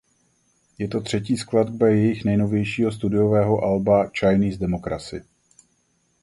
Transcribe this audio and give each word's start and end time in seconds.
Je 0.79 0.87
to 0.87 1.01
třetí 1.01 1.37
skladba 1.37 1.87
jejich 1.87 2.25
nejnovějšího 2.25 2.91
studiového 2.91 3.63
alba 3.63 4.09
"Chinese 4.19 4.59
Democracy". 4.59 5.21